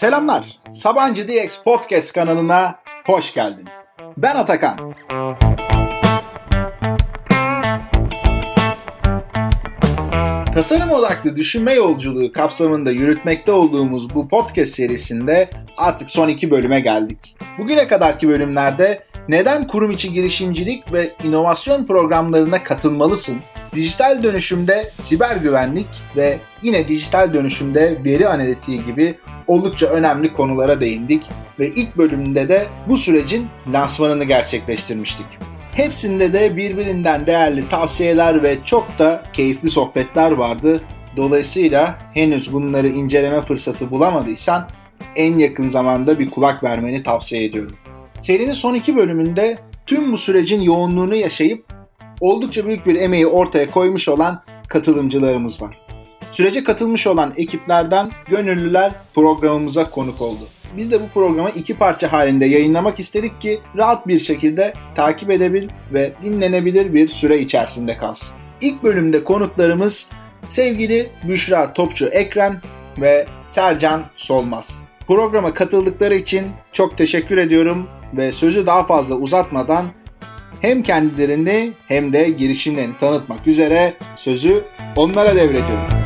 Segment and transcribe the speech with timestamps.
[0.00, 0.44] Selamlar.
[0.72, 3.68] Sabancı DX Podcast kanalına hoş geldin.
[4.16, 4.94] Ben Atakan.
[10.54, 17.36] Tasarım odaklı düşünme yolculuğu kapsamında yürütmekte olduğumuz bu podcast serisinde artık son iki bölüme geldik.
[17.58, 23.36] Bugüne kadarki bölümlerde neden kurum içi girişimcilik ve inovasyon programlarına katılmalısın?
[23.74, 29.18] Dijital dönüşümde siber güvenlik ve yine dijital dönüşümde veri analitiği gibi
[29.50, 35.26] oldukça önemli konulara değindik ve ilk bölümünde de bu sürecin lansmanını gerçekleştirmiştik.
[35.72, 40.82] Hepsinde de birbirinden değerli tavsiyeler ve çok da keyifli sohbetler vardı.
[41.16, 44.68] Dolayısıyla henüz bunları inceleme fırsatı bulamadıysan
[45.16, 47.76] en yakın zamanda bir kulak vermeni tavsiye ediyorum.
[48.20, 51.64] Serinin son iki bölümünde tüm bu sürecin yoğunluğunu yaşayıp
[52.20, 55.89] oldukça büyük bir emeği ortaya koymuş olan katılımcılarımız var.
[56.32, 60.48] Sürece katılmış olan ekiplerden gönüllüler programımıza konuk oldu.
[60.76, 65.68] Biz de bu programı iki parça halinde yayınlamak istedik ki rahat bir şekilde takip edebil
[65.92, 68.36] ve dinlenebilir bir süre içerisinde kalsın.
[68.60, 70.10] İlk bölümde konuklarımız
[70.48, 72.60] sevgili Büşra Topçu Ekrem
[72.98, 74.82] ve Sercan Solmaz.
[75.08, 79.86] Programa katıldıkları için çok teşekkür ediyorum ve sözü daha fazla uzatmadan
[80.60, 84.64] hem kendilerini hem de girişimlerini tanıtmak üzere sözü
[84.96, 85.99] onlara devrediyorum.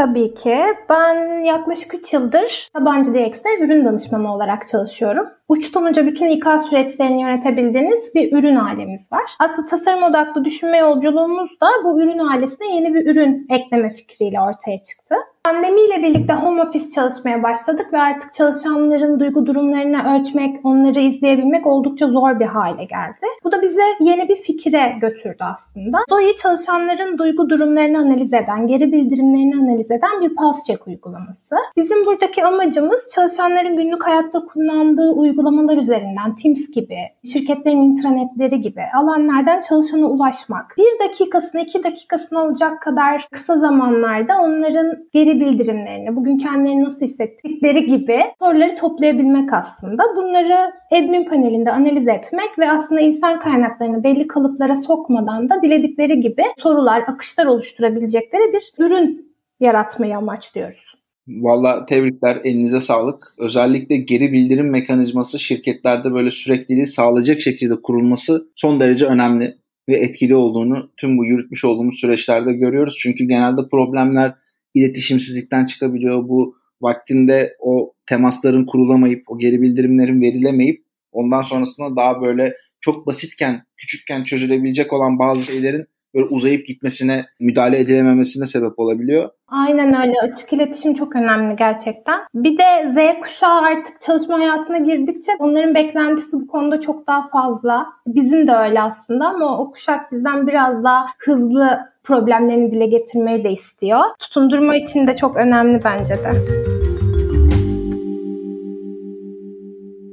[0.00, 0.56] Tabii ki.
[0.90, 5.28] Ben yaklaşık 3 yıldır Sabancı DX'de ürün danışmanı olarak çalışıyorum.
[5.48, 9.30] Uçtan uca bütün İK süreçlerini yönetebildiğiniz bir ürün ailemiz var.
[9.38, 14.82] Aslında tasarım odaklı düşünme yolculuğumuz da bu ürün ailesine yeni bir ürün ekleme fikriyle ortaya
[14.82, 15.14] çıktı.
[15.44, 22.08] Pandemiyle birlikte home office çalışmaya başladık ve artık çalışanların duygu durumlarını ölçmek, onları izleyebilmek oldukça
[22.08, 23.26] zor bir hale geldi.
[23.44, 25.98] Bu da bize yeni bir fikire götürdü aslında.
[26.08, 31.56] Zoe çalışanların duygu durumlarını analiz eden, geri bildirimlerini analiz eden bir pulse check uygulaması.
[31.76, 36.98] Bizim buradaki amacımız çalışanların günlük hayatta kullandığı uygulamalar üzerinden Teams gibi,
[37.32, 40.74] şirketlerin intranetleri gibi alanlardan çalışana ulaşmak.
[40.78, 47.06] Bir dakikasını, iki dakikasını alacak kadar kısa zamanlarda onların geri geri bildirimlerini, bugün kendilerini nasıl
[47.06, 50.02] hissettikleri gibi soruları toplayabilmek aslında.
[50.16, 56.42] Bunları admin panelinde analiz etmek ve aslında insan kaynaklarını belli kalıplara sokmadan da diledikleri gibi
[56.58, 60.90] sorular, akışlar oluşturabilecekleri bir ürün yaratmayı amaçlıyoruz.
[61.28, 63.34] Valla tebrikler, elinize sağlık.
[63.38, 69.56] Özellikle geri bildirim mekanizması şirketlerde böyle sürekliliği sağlayacak şekilde kurulması son derece önemli
[69.88, 72.96] ve etkili olduğunu tüm bu yürütmüş olduğumuz süreçlerde görüyoruz.
[72.98, 74.34] Çünkü genelde problemler
[74.74, 76.28] iletişimsizlikten çıkabiliyor.
[76.28, 83.62] Bu vaktinde o temasların kurulamayıp, o geri bildirimlerin verilemeyip ondan sonrasında daha böyle çok basitken,
[83.76, 89.30] küçükken çözülebilecek olan bazı şeylerin böyle uzayıp gitmesine, müdahale edilememesine sebep olabiliyor.
[89.48, 90.14] Aynen öyle.
[90.22, 92.20] Açık iletişim çok önemli gerçekten.
[92.34, 97.86] Bir de Z kuşağı artık çalışma hayatına girdikçe onların beklentisi bu konuda çok daha fazla.
[98.06, 103.52] Bizim de öyle aslında ama o kuşak bizden biraz daha hızlı problemlerini dile getirmeyi de
[103.52, 104.00] istiyor.
[104.18, 106.32] Tutundurma için de çok önemli bence de.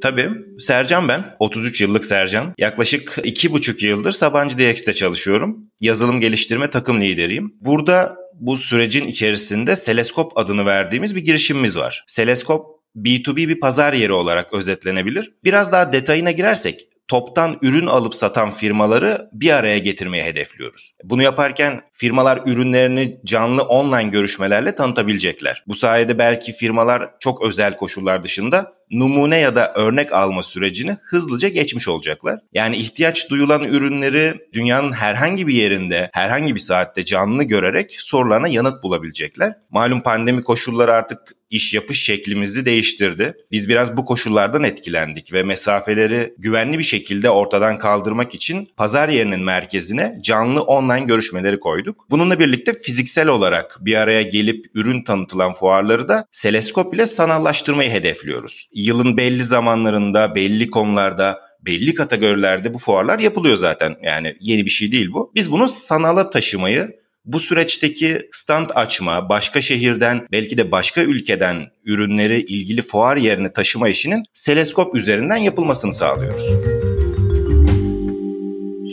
[0.07, 0.29] Tabii.
[0.59, 1.35] Sercan ben.
[1.39, 2.53] 33 yıllık Sercan.
[2.57, 5.57] Yaklaşık 2,5 yıldır Sabancı DX'te çalışıyorum.
[5.79, 7.53] Yazılım geliştirme takım lideriyim.
[7.61, 12.03] Burada bu sürecin içerisinde Seleskop adını verdiğimiz bir girişimimiz var.
[12.07, 15.31] Seleskop B2B bir pazar yeri olarak özetlenebilir.
[15.43, 20.93] Biraz daha detayına girersek toptan ürün alıp satan firmaları bir araya getirmeye hedefliyoruz.
[21.03, 25.63] Bunu yaparken firmalar ürünlerini canlı online görüşmelerle tanıtabilecekler.
[25.67, 31.49] Bu sayede belki firmalar çok özel koşullar dışında numune ya da örnek alma sürecini hızlıca
[31.49, 32.39] geçmiş olacaklar.
[32.53, 38.83] Yani ihtiyaç duyulan ürünleri dünyanın herhangi bir yerinde, herhangi bir saatte canlı görerek sorularına yanıt
[38.83, 39.53] bulabilecekler.
[39.69, 43.33] Malum pandemi koşulları artık iş yapış şeklimizi değiştirdi.
[43.51, 49.43] Biz biraz bu koşullardan etkilendik ve mesafeleri güvenli bir şekilde ortadan kaldırmak için pazar yerinin
[49.43, 52.05] merkezine canlı online görüşmeleri koyduk.
[52.09, 58.67] Bununla birlikte fiziksel olarak bir araya gelip ürün tanıtılan fuarları da Seleskop ile sanallaştırmayı hedefliyoruz
[58.73, 63.95] yılın belli zamanlarında, belli konularda, belli kategorilerde bu fuarlar yapılıyor zaten.
[64.03, 65.31] Yani yeni bir şey değil bu.
[65.35, 72.41] Biz bunu sanala taşımayı, bu süreçteki stand açma, başka şehirden belki de başka ülkeden ürünleri
[72.41, 76.43] ilgili fuar yerine taşıma işinin Seleskop üzerinden yapılmasını sağlıyoruz.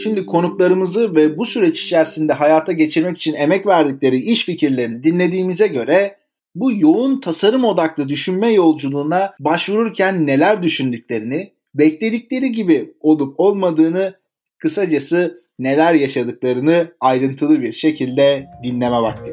[0.02, 6.16] Şimdi konuklarımızı ve bu süreç içerisinde hayata geçirmek için emek verdikleri iş fikirlerini dinlediğimize göre
[6.54, 14.14] bu yoğun tasarım odaklı düşünme yolculuğuna başvururken neler düşündüklerini, bekledikleri gibi olup olmadığını,
[14.58, 19.32] kısacası neler yaşadıklarını ayrıntılı bir şekilde dinleme vakti.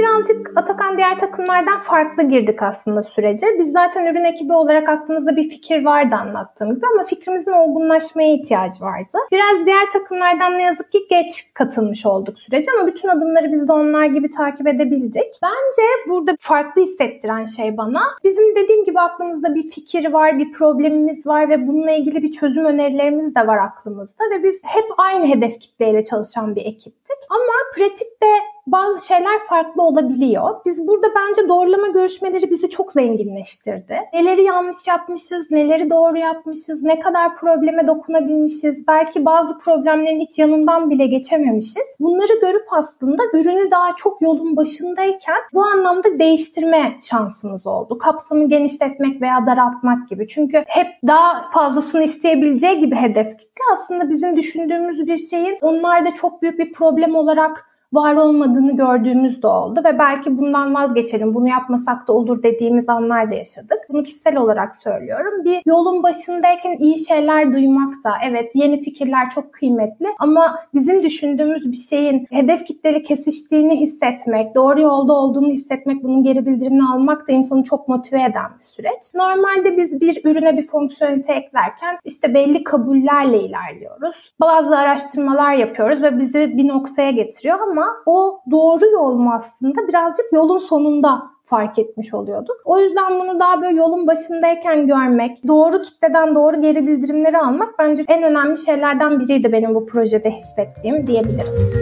[0.00, 3.46] Birazcık Atakan diğer takımlardan farklı girdik aslında sürece.
[3.58, 8.84] Biz zaten ürün ekibi olarak aklımızda bir fikir vardı anlattığım gibi ama fikrimizin olgunlaşmaya ihtiyacı
[8.84, 9.18] vardı.
[9.32, 13.72] Biraz diğer takımlardan ne yazık ki geç katılmış olduk sürece ama bütün adımları biz de
[13.72, 15.40] onlar gibi takip edebildik.
[15.42, 21.26] Bence burada farklı hissettiren şey bana bizim dediğim gibi aklımızda bir fikir var, bir problemimiz
[21.26, 25.60] var ve bununla ilgili bir çözüm önerilerimiz de var aklımızda ve biz hep aynı hedef
[25.60, 27.16] kitleyle çalışan bir ekiptik.
[27.30, 28.26] Ama pratikte
[28.66, 30.60] bazı şeyler farklı olabiliyor.
[30.66, 34.00] Biz burada bence doğrulama görüşmeleri bizi çok zenginleştirdi.
[34.12, 40.90] Neleri yanlış yapmışız, neleri doğru yapmışız, ne kadar probleme dokunabilmişiz, belki bazı problemlerin hiç yanından
[40.90, 41.84] bile geçememişiz.
[42.00, 47.98] Bunları görüp aslında ürünü daha çok yolun başındayken bu anlamda değiştirme şansımız oldu.
[47.98, 50.28] Kapsamı genişletmek veya daraltmak gibi.
[50.28, 56.42] Çünkü hep daha fazlasını isteyebileceği gibi hedef kitle aslında bizim düşündüğümüz bir şeyin onlarda çok
[56.42, 62.08] büyük bir problem olarak var olmadığını gördüğümüz de oldu ve belki bundan vazgeçelim, bunu yapmasak
[62.08, 63.78] da olur dediğimiz anlar da yaşadık.
[63.88, 65.44] Bunu kişisel olarak söylüyorum.
[65.44, 71.72] Bir yolun başındayken iyi şeyler duymak da, evet yeni fikirler çok kıymetli ama bizim düşündüğümüz
[71.72, 77.32] bir şeyin hedef kitleli kesiştiğini hissetmek, doğru yolda olduğunu hissetmek, bunun geri bildirimini almak da
[77.32, 79.14] insanı çok motive eden bir süreç.
[79.14, 84.32] Normalde biz bir ürüne bir fonksiyonelite eklerken işte belli kabullerle ilerliyoruz.
[84.40, 89.88] Bazı araştırmalar yapıyoruz ve bizi bir noktaya getiriyor ama ama o doğru yol mu aslında
[89.88, 92.56] birazcık yolun sonunda fark etmiş oluyorduk.
[92.64, 98.04] O yüzden bunu daha böyle yolun başındayken görmek, doğru kitleden doğru geri bildirimleri almak bence
[98.08, 101.80] en önemli şeylerden biriydi benim bu projede hissettiğim diyebilirim.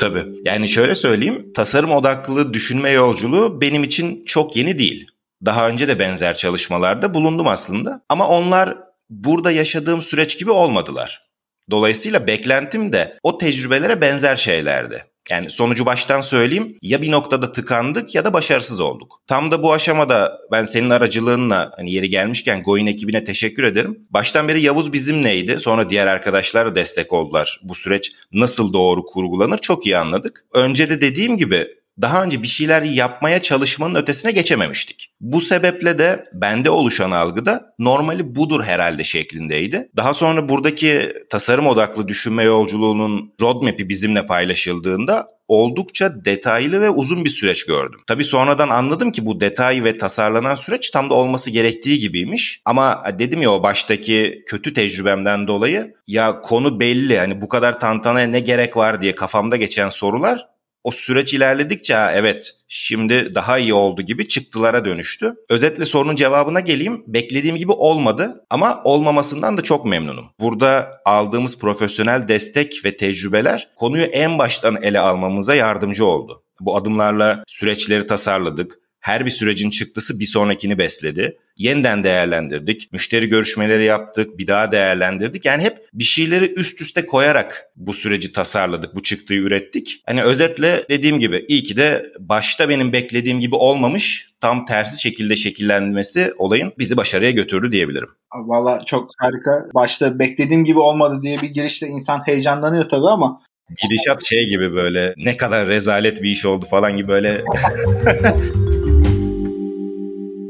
[0.00, 0.24] Tabii.
[0.44, 5.10] Yani şöyle söyleyeyim, tasarım odaklı düşünme yolculuğu benim için çok yeni değil.
[5.44, 8.00] Daha önce de benzer çalışmalarda bulundum aslında.
[8.08, 8.78] Ama onlar
[9.10, 11.25] burada yaşadığım süreç gibi olmadılar.
[11.70, 15.04] Dolayısıyla beklentim de o tecrübelere benzer şeylerdi.
[15.30, 19.20] Yani sonucu baştan söyleyeyim ya bir noktada tıkandık ya da başarısız olduk.
[19.26, 23.98] Tam da bu aşamada ben senin aracılığınla hani yeri gelmişken Goin ekibine teşekkür ederim.
[24.10, 25.60] Baştan beri Yavuz bizimleydi.
[25.60, 27.60] Sonra diğer arkadaşlar da destek oldular.
[27.62, 30.44] Bu süreç nasıl doğru kurgulanır çok iyi anladık.
[30.52, 31.68] Önce de dediğim gibi
[32.00, 35.10] daha önce bir şeyler yapmaya çalışmanın ötesine geçememiştik.
[35.20, 39.88] Bu sebeple de bende oluşan algıda normali budur herhalde şeklindeydi.
[39.96, 47.30] Daha sonra buradaki tasarım odaklı düşünme yolculuğunun roadmap'i bizimle paylaşıldığında oldukça detaylı ve uzun bir
[47.30, 48.00] süreç gördüm.
[48.06, 52.60] Tabi sonradan anladım ki bu detay ve tasarlanan süreç tam da olması gerektiği gibiymiş.
[52.64, 58.26] Ama dedim ya o baştaki kötü tecrübemden dolayı ya konu belli hani bu kadar tantanaya
[58.26, 60.55] ne gerek var diye kafamda geçen sorular
[60.86, 65.34] o süreç ilerledikçe evet şimdi daha iyi oldu gibi çıktılara dönüştü.
[65.48, 67.04] Özetle sorunun cevabına geleyim.
[67.06, 70.24] Beklediğim gibi olmadı ama olmamasından da çok memnunum.
[70.40, 76.42] Burada aldığımız profesyonel destek ve tecrübeler konuyu en baştan ele almamıza yardımcı oldu.
[76.60, 78.78] Bu adımlarla süreçleri tasarladık.
[79.06, 82.92] Her bir sürecin çıktısı bir sonrakini besledi yeniden değerlendirdik.
[82.92, 85.44] Müşteri görüşmeleri yaptık, bir daha değerlendirdik.
[85.44, 90.02] Yani hep bir şeyleri üst üste koyarak bu süreci tasarladık, bu çıktığı ürettik.
[90.06, 95.36] Hani özetle dediğim gibi iyi ki de başta benim beklediğim gibi olmamış, tam tersi şekilde
[95.36, 98.08] şekillenmesi olayın bizi başarıya götürdü diyebilirim.
[98.34, 99.66] Valla çok harika.
[99.74, 103.40] Başta beklediğim gibi olmadı diye bir girişte insan heyecanlanıyor tabii ama
[103.82, 107.40] Gidişat şey gibi böyle ne kadar rezalet bir iş oldu falan gibi böyle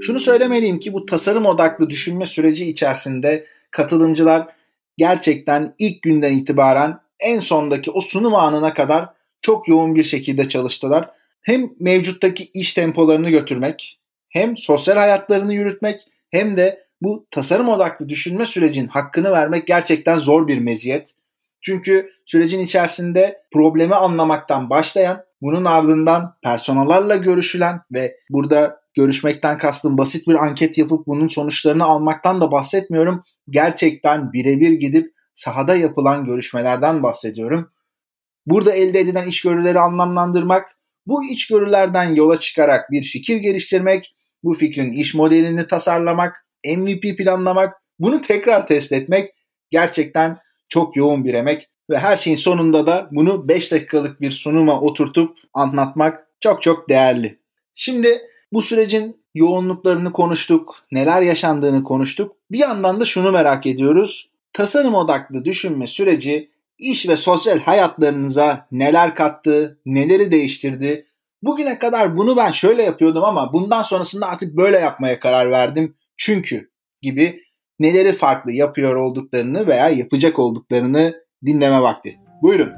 [0.06, 4.46] Şunu söylemeliyim ki bu tasarım odaklı düşünme süreci içerisinde katılımcılar
[4.96, 9.08] gerçekten ilk günden itibaren en sondaki o sunum anına kadar
[9.40, 11.10] çok yoğun bir şekilde çalıştılar.
[11.42, 18.46] Hem mevcuttaki iş tempolarını götürmek, hem sosyal hayatlarını yürütmek, hem de bu tasarım odaklı düşünme
[18.46, 21.14] sürecin hakkını vermek gerçekten zor bir meziyet.
[21.60, 30.28] Çünkü sürecin içerisinde problemi anlamaktan başlayan, bunun ardından personellerle görüşülen ve burada görüşmekten kastım basit
[30.28, 33.22] bir anket yapıp bunun sonuçlarını almaktan da bahsetmiyorum.
[33.50, 37.70] Gerçekten birebir gidip sahada yapılan görüşmelerden bahsediyorum.
[38.46, 40.68] Burada elde edilen içgörüleri anlamlandırmak,
[41.06, 48.20] bu içgörülerden yola çıkarak bir fikir geliştirmek, bu fikrin iş modelini tasarlamak, MVP planlamak, bunu
[48.20, 49.30] tekrar test etmek
[49.70, 50.38] gerçekten
[50.68, 55.36] çok yoğun bir emek ve her şeyin sonunda da bunu 5 dakikalık bir sunuma oturtup
[55.54, 57.38] anlatmak çok çok değerli.
[57.74, 58.20] Şimdi
[58.56, 62.36] bu sürecin yoğunluklarını konuştuk, neler yaşandığını konuştuk.
[62.50, 64.30] Bir yandan da şunu merak ediyoruz.
[64.52, 71.06] Tasarım odaklı düşünme süreci iş ve sosyal hayatlarınıza neler kattı, neleri değiştirdi?
[71.42, 75.94] Bugüne kadar bunu ben şöyle yapıyordum ama bundan sonrasında artık böyle yapmaya karar verdim.
[76.16, 76.70] Çünkü
[77.02, 77.42] gibi
[77.78, 81.14] neleri farklı yapıyor olduklarını veya yapacak olduklarını
[81.46, 82.16] dinleme vakti.
[82.42, 82.72] Buyurun.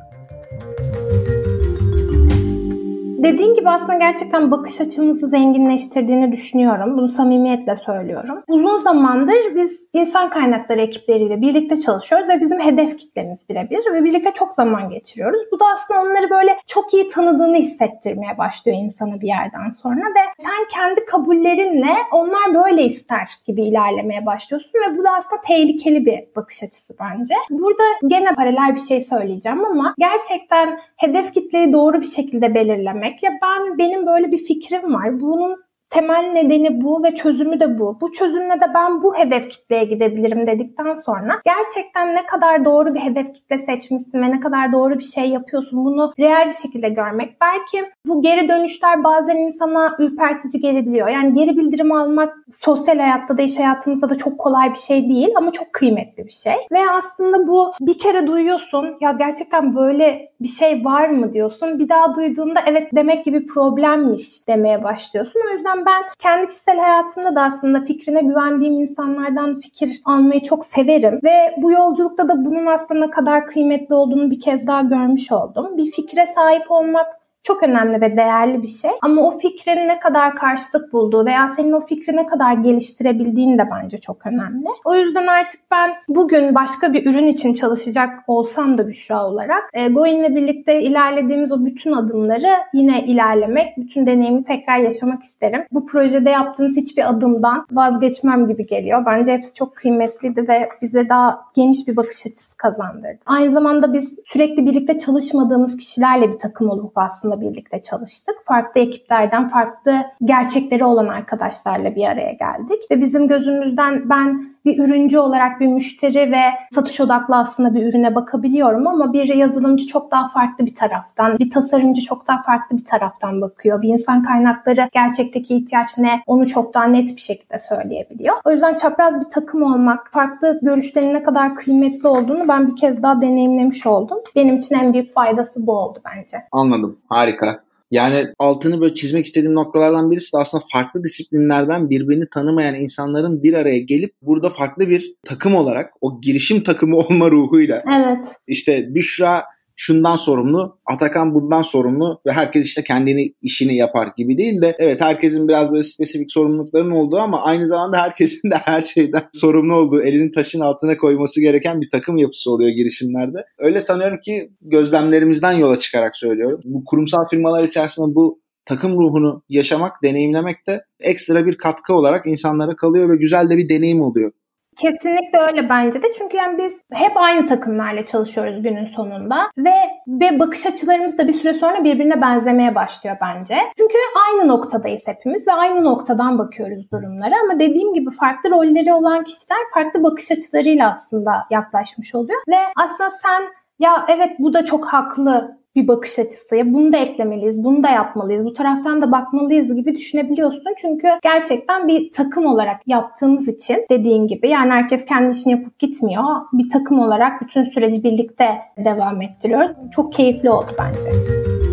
[3.19, 6.97] Dediğin gibi aslında gerçekten bakış açımızı zenginleştirdiğini düşünüyorum.
[6.97, 8.43] Bunu samimiyetle söylüyorum.
[8.49, 14.33] Uzun zamandır biz insan kaynakları ekipleriyle birlikte çalışıyoruz ve bizim hedef kitlemiz birebir ve birlikte
[14.33, 15.43] çok zaman geçiriyoruz.
[15.53, 20.21] Bu da aslında onları böyle çok iyi tanıdığını hissettirmeye başlıyor insana bir yerden sonra ve
[20.39, 26.19] sen kendi kabullerinle onlar böyle ister gibi ilerlemeye başlıyorsun ve bu da aslında tehlikeli bir
[26.37, 27.35] bakış açısı bence.
[27.51, 33.31] Burada gene paralel bir şey söyleyeceğim ama gerçekten hedef kitleyi doğru bir şekilde belirlemek ya
[33.43, 35.21] ben benim böyle bir fikrim var.
[35.21, 37.99] Bunun temel nedeni bu ve çözümü de bu.
[38.01, 43.01] Bu çözümle de ben bu hedef kitleye gidebilirim dedikten sonra gerçekten ne kadar doğru bir
[43.01, 47.37] hedef kitle seçmişsin ve ne kadar doğru bir şey yapıyorsun bunu reel bir şekilde görmek.
[47.41, 51.09] Belki bu geri dönüşler bazen insana ürpertici gelebiliyor.
[51.09, 55.29] Yani geri bildirim almak sosyal hayatta da iş hayatımızda da çok kolay bir şey değil
[55.37, 56.57] ama çok kıymetli bir şey.
[56.73, 61.79] Ve aslında bu bir kere duyuyorsun ya gerçekten böyle bir şey var mı diyorsun.
[61.79, 65.41] Bir daha duyduğunda evet demek gibi problemmiş demeye başlıyorsun.
[65.51, 71.21] O yüzden ben kendi kişisel hayatımda da aslında fikrine güvendiğim insanlardan fikir almayı çok severim.
[71.25, 75.77] Ve bu yolculukta da bunun aslında kadar kıymetli olduğunu bir kez daha görmüş oldum.
[75.77, 77.07] Bir fikre sahip olmak
[77.43, 78.91] çok önemli ve değerli bir şey.
[79.03, 83.69] Ama o fikrin ne kadar karşılık bulduğu veya senin o fikri ne kadar geliştirebildiğin de
[83.73, 84.69] bence çok önemli.
[84.85, 89.89] O yüzden artık ben bugün başka bir ürün için çalışacak olsam da Büşra olarak e,
[89.89, 95.65] Goin'le birlikte ilerlediğimiz o bütün adımları yine ilerlemek, bütün deneyimi tekrar yaşamak isterim.
[95.73, 99.03] Bu projede yaptığımız hiçbir adımdan vazgeçmem gibi geliyor.
[99.07, 103.19] Bence hepsi çok kıymetliydi ve bize daha geniş bir bakış açısı kazandırdı.
[103.27, 108.35] Aynı zamanda biz sürekli birlikte çalışmadığımız kişilerle bir takım olup aslında birlikte çalıştık.
[108.45, 112.91] Farklı ekiplerden farklı gerçekleri olan arkadaşlarla bir araya geldik.
[112.91, 116.43] Ve bizim gözümüzden ben bir ürüncü olarak bir müşteri ve
[116.75, 121.51] satış odaklı aslında bir ürüne bakabiliyorum ama bir yazılımcı çok daha farklı bir taraftan, bir
[121.51, 123.83] tasarımcı çok daha farklı bir taraftan bakıyor.
[123.83, 128.35] Bir insan kaynakları gerçekteki ihtiyaç ne onu çok daha net bir şekilde söyleyebiliyor.
[128.45, 133.03] O yüzden çapraz bir takım olmak, farklı görüşlerin ne kadar kıymetli olduğunu ben bir kez
[133.03, 134.19] daha deneyimlemiş oldum.
[134.37, 136.37] Benim için en büyük faydası bu oldu bence.
[136.53, 136.99] Anladım.
[137.09, 137.68] Harika.
[137.91, 143.55] Yani altını böyle çizmek istediğim noktalardan birisi de aslında farklı disiplinlerden birbirini tanımayan insanların bir
[143.55, 147.85] araya gelip burada farklı bir takım olarak o girişim takımı olma ruhuyla.
[147.95, 148.27] Evet.
[148.47, 149.45] İşte Büşra
[149.79, 155.01] şundan sorumlu, Atakan bundan sorumlu ve herkes işte kendini işini yapar gibi değil de evet
[155.01, 160.03] herkesin biraz böyle spesifik sorumlulukların olduğu ama aynı zamanda herkesin de her şeyden sorumlu olduğu,
[160.03, 163.39] elini taşın altına koyması gereken bir takım yapısı oluyor girişimlerde.
[163.59, 166.61] Öyle sanıyorum ki gözlemlerimizden yola çıkarak söylüyorum.
[166.65, 172.77] Bu kurumsal firmalar içerisinde bu takım ruhunu yaşamak, deneyimlemek de ekstra bir katkı olarak insanlara
[172.77, 174.33] kalıyor ve güzel de bir deneyim oluyor.
[174.81, 176.07] Kesinlikle öyle bence de.
[176.19, 179.75] Çünkü yani biz hep aynı takımlarla çalışıyoruz günün sonunda ve
[180.09, 183.57] ve bakış açılarımız da bir süre sonra birbirine benzemeye başlıyor bence.
[183.79, 183.95] Çünkü
[184.29, 189.59] aynı noktadayız hepimiz ve aynı noktadan bakıyoruz durumlara ama dediğim gibi farklı rolleri olan kişiler
[189.75, 193.43] farklı bakış açılarıyla aslında yaklaşmış oluyor ve aslında sen
[193.79, 196.57] ya evet bu da çok haklı bir bakış açısı.
[196.57, 200.75] Ya bunu da eklemeliyiz, bunu da yapmalıyız, bu taraftan da bakmalıyız gibi düşünebiliyorsun.
[200.81, 206.25] Çünkü gerçekten bir takım olarak yaptığımız için dediğin gibi yani herkes kendi işini yapıp gitmiyor.
[206.53, 208.45] Bir takım olarak bütün süreci birlikte
[208.85, 209.71] devam ettiriyoruz.
[209.93, 211.68] Çok keyifli oldu bence.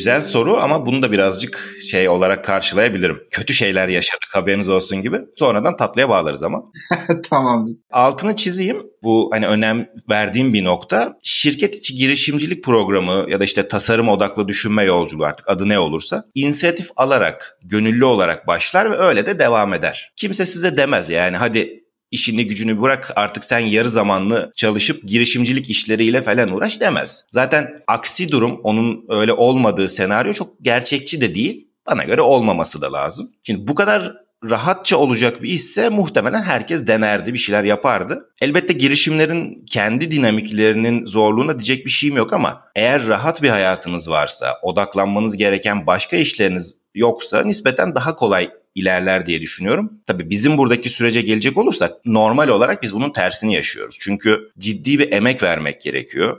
[0.00, 3.20] Güzel soru ama bunu da birazcık şey olarak karşılayabilirim.
[3.30, 5.20] Kötü şeyler yaşadık haberiniz olsun gibi.
[5.36, 6.62] Sonradan tatlıya bağlarız ama.
[7.30, 7.76] Tamamdır.
[7.90, 8.82] Altını çizeyim.
[9.02, 11.18] Bu hani önem verdiğim bir nokta.
[11.22, 16.24] Şirket içi girişimcilik programı ya da işte tasarım odaklı düşünme yolculuğu artık adı ne olursa
[16.34, 20.12] inisiyatif alarak, gönüllü olarak başlar ve öyle de devam eder.
[20.16, 21.79] Kimse size demez yani hadi
[22.10, 27.24] işini gücünü bırak artık sen yarı zamanlı çalışıp girişimcilik işleriyle falan uğraş demez.
[27.28, 31.68] Zaten aksi durum onun öyle olmadığı senaryo çok gerçekçi de değil.
[31.86, 33.30] Bana göre olmaması da lazım.
[33.42, 34.12] Şimdi bu kadar
[34.50, 38.30] rahatça olacak bir işse muhtemelen herkes denerdi, bir şeyler yapardı.
[38.42, 44.58] Elbette girişimlerin kendi dinamiklerinin zorluğuna diyecek bir şeyim yok ama eğer rahat bir hayatınız varsa,
[44.62, 49.92] odaklanmanız gereken başka işleriniz yoksa nispeten daha kolay ilerler diye düşünüyorum.
[50.06, 53.96] Tabii bizim buradaki sürece gelecek olursak normal olarak biz bunun tersini yaşıyoruz.
[54.00, 56.38] Çünkü ciddi bir emek vermek gerekiyor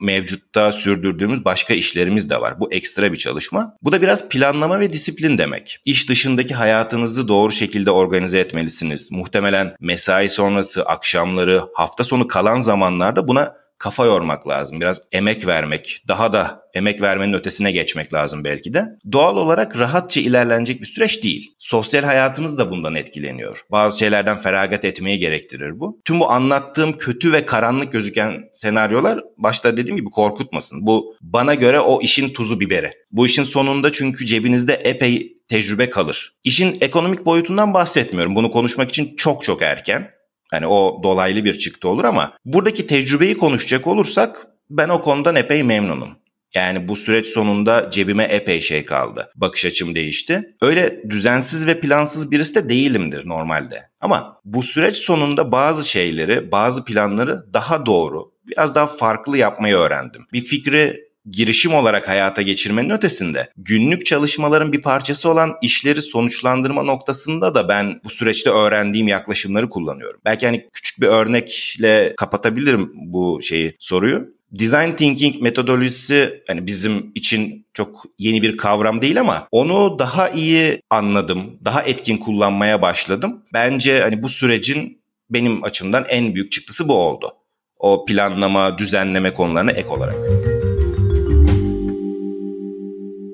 [0.00, 2.60] mevcutta sürdürdüğümüz başka işlerimiz de var.
[2.60, 3.76] Bu ekstra bir çalışma.
[3.82, 5.78] Bu da biraz planlama ve disiplin demek.
[5.84, 9.12] İş dışındaki hayatınızı doğru şekilde organize etmelisiniz.
[9.12, 14.80] Muhtemelen mesai sonrası, akşamları, hafta sonu kalan zamanlarda buna kafa yormak lazım.
[14.80, 18.84] Biraz emek vermek, daha da emek vermenin ötesine geçmek lazım belki de.
[19.12, 21.54] Doğal olarak rahatça ilerlenecek bir süreç değil.
[21.58, 23.64] Sosyal hayatınız da bundan etkileniyor.
[23.70, 26.00] Bazı şeylerden feragat etmeyi gerektirir bu.
[26.04, 30.86] Tüm bu anlattığım kötü ve karanlık gözüken senaryolar başta dediğim gibi korkutmasın.
[30.86, 32.92] Bu bana göre o işin tuzu biberi.
[33.12, 36.34] Bu işin sonunda çünkü cebinizde epey tecrübe kalır.
[36.44, 38.34] İşin ekonomik boyutundan bahsetmiyorum.
[38.34, 40.10] Bunu konuşmak için çok çok erken.
[40.52, 45.62] Hani o dolaylı bir çıktı olur ama buradaki tecrübeyi konuşacak olursak ben o konudan epey
[45.62, 46.20] memnunum.
[46.54, 49.30] Yani bu süreç sonunda cebime epey şey kaldı.
[49.34, 50.56] Bakış açım değişti.
[50.62, 53.90] Öyle düzensiz ve plansız birisi de değilimdir normalde.
[54.00, 60.22] Ama bu süreç sonunda bazı şeyleri, bazı planları daha doğru, biraz daha farklı yapmayı öğrendim.
[60.32, 67.54] Bir fikri girişim olarak hayata geçirmenin ötesinde günlük çalışmaların bir parçası olan işleri sonuçlandırma noktasında
[67.54, 70.20] da ben bu süreçte öğrendiğim yaklaşımları kullanıyorum.
[70.24, 74.28] Belki hani küçük bir örnekle kapatabilirim bu şeyi soruyu.
[74.52, 80.82] Design thinking metodolojisi hani bizim için çok yeni bir kavram değil ama onu daha iyi
[80.90, 83.42] anladım, daha etkin kullanmaya başladım.
[83.52, 87.30] Bence hani bu sürecin benim açımdan en büyük çıktısı bu oldu.
[87.78, 90.16] O planlama, düzenleme konularına ek olarak.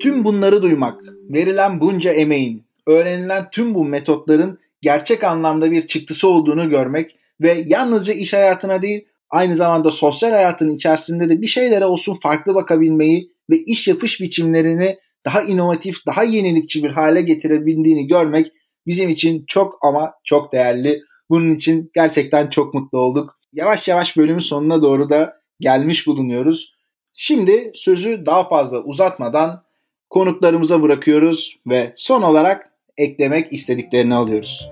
[0.01, 6.69] Tüm bunları duymak, verilen bunca emeğin, öğrenilen tüm bu metotların gerçek anlamda bir çıktısı olduğunu
[6.69, 12.13] görmek ve yalnızca iş hayatına değil aynı zamanda sosyal hayatın içerisinde de bir şeylere olsun
[12.23, 18.51] farklı bakabilmeyi ve iş yapış biçimlerini daha inovatif, daha yenilikçi bir hale getirebildiğini görmek
[18.87, 21.01] bizim için çok ama çok değerli.
[21.29, 23.39] Bunun için gerçekten çok mutlu olduk.
[23.53, 26.73] Yavaş yavaş bölümün sonuna doğru da gelmiş bulunuyoruz.
[27.13, 29.66] Şimdi sözü daha fazla uzatmadan
[30.09, 34.69] konuklarımıza bırakıyoruz ve son olarak eklemek istediklerini alıyoruz.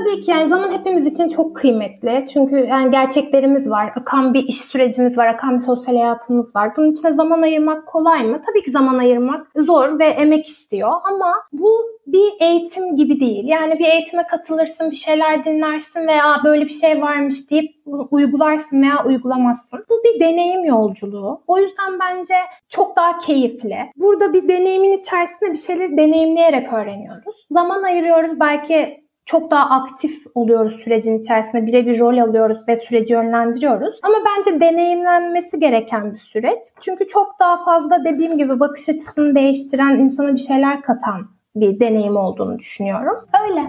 [0.00, 2.26] Tabii ki yani zaman hepimiz için çok kıymetli.
[2.32, 6.76] Çünkü yani gerçeklerimiz var, akan bir iş sürecimiz var, akan bir sosyal hayatımız var.
[6.76, 8.40] Bunun içine zaman ayırmak kolay mı?
[8.46, 11.70] Tabii ki zaman ayırmak zor ve emek istiyor ama bu
[12.06, 13.44] bir eğitim gibi değil.
[13.48, 17.70] Yani bir eğitime katılırsın, bir şeyler dinlersin veya böyle bir şey varmış deyip
[18.10, 19.84] uygularsın veya uygulamazsın.
[19.90, 21.42] Bu bir deneyim yolculuğu.
[21.46, 22.34] O yüzden bence
[22.68, 23.78] çok daha keyifli.
[23.96, 27.46] Burada bir deneyimin içerisinde bir şeyleri deneyimleyerek öğreniyoruz.
[27.50, 31.66] Zaman ayırıyoruz belki çok daha aktif oluyoruz sürecin içerisinde.
[31.66, 33.94] Birebir rol alıyoruz ve süreci yönlendiriyoruz.
[34.02, 36.58] Ama bence deneyimlenmesi gereken bir süreç.
[36.80, 42.16] Çünkü çok daha fazla dediğim gibi bakış açısını değiştiren, insana bir şeyler katan bir deneyim
[42.16, 43.14] olduğunu düşünüyorum.
[43.44, 43.60] Öyle.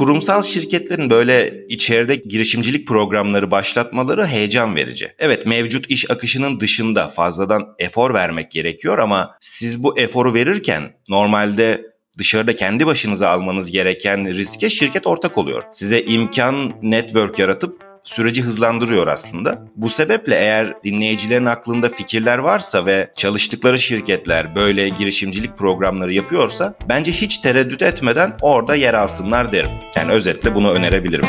[0.00, 5.06] Kurumsal şirketlerin böyle içeride girişimcilik programları başlatmaları heyecan verici.
[5.18, 11.89] Evet mevcut iş akışının dışında fazladan efor vermek gerekiyor ama siz bu eforu verirken normalde
[12.20, 15.62] dışarıda kendi başınıza almanız gereken riske şirket ortak oluyor.
[15.70, 19.58] Size imkan, network yaratıp süreci hızlandırıyor aslında.
[19.76, 27.12] Bu sebeple eğer dinleyicilerin aklında fikirler varsa ve çalıştıkları şirketler böyle girişimcilik programları yapıyorsa bence
[27.12, 29.72] hiç tereddüt etmeden orada yer alsınlar derim.
[29.96, 31.26] Yani özetle bunu önerebilirim.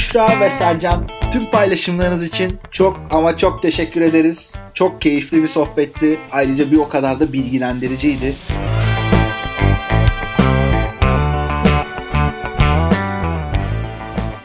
[0.00, 4.54] Büşra ve Sercan tüm paylaşımlarınız için çok ama çok teşekkür ederiz.
[4.74, 6.18] Çok keyifli bir sohbetti.
[6.32, 8.34] Ayrıca bir o kadar da bilgilendiriciydi.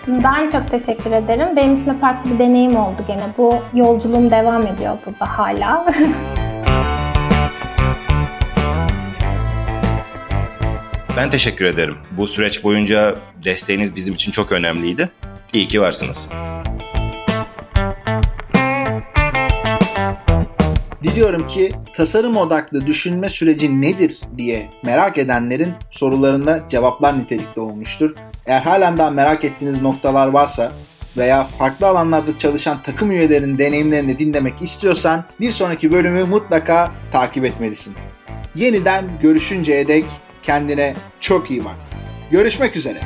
[0.07, 1.55] Ben çok teşekkür ederim.
[1.55, 3.23] Benim için de farklı bir deneyim oldu gene.
[3.37, 5.85] Bu yolculuğum devam ediyor burada hala.
[11.17, 11.95] ben teşekkür ederim.
[12.11, 15.09] Bu süreç boyunca desteğiniz bizim için çok önemliydi.
[15.53, 16.29] İyi ki varsınız.
[21.03, 28.15] Diliyorum ki tasarım odaklı düşünme süreci nedir diye merak edenlerin sorularına cevaplar nitelikte olmuştur.
[28.45, 30.71] Eğer halen daha merak ettiğiniz noktalar varsa
[31.17, 37.95] veya farklı alanlarda çalışan takım üyelerinin deneyimlerini dinlemek istiyorsan bir sonraki bölümü mutlaka takip etmelisin.
[38.55, 40.05] Yeniden görüşünceye dek
[40.43, 41.75] kendine çok iyi bak.
[42.31, 42.99] Görüşmek üzere.